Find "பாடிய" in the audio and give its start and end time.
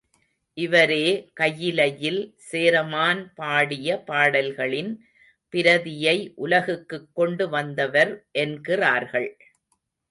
3.35-3.99